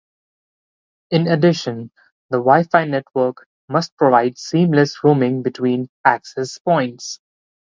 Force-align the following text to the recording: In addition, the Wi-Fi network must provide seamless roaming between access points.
In 1.11 1.27
addition, 1.27 1.91
the 2.31 2.39
Wi-Fi 2.39 2.85
network 2.85 3.47
must 3.69 3.95
provide 3.97 4.35
seamless 4.39 5.03
roaming 5.03 5.43
between 5.43 5.89
access 6.03 6.57
points. 6.57 7.19